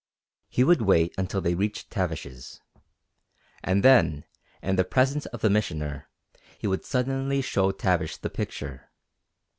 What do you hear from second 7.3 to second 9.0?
show Tavish the picture.